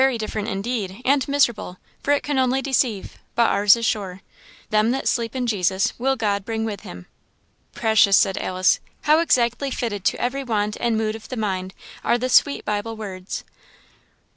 [0.01, 0.99] "Very different indeed!
[1.05, 4.21] and miserable; for it can only deceive; but ours is sure.
[4.71, 7.05] 'Them that sleep in Jesus will God bring with him.'"
[7.75, 8.79] "Precious!" said Alice.
[9.01, 12.95] "How exactly fitted to every want and mood of the mind are the sweet Bible
[12.95, 13.43] words!"